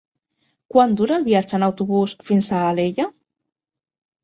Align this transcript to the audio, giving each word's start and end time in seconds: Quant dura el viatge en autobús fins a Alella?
Quant 0.75 0.95
dura 1.01 1.15
el 1.21 1.27
viatge 1.27 1.59
en 1.59 1.67
autobús 1.67 2.17
fins 2.31 2.51
a 2.59 2.65
Alella? 2.73 3.09